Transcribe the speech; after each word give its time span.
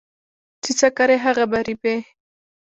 چې 0.63 0.71
څه 0.79 0.87
کرې 0.97 1.17
هغه 1.25 1.43
به 1.51 1.59
ريبې 1.67 1.95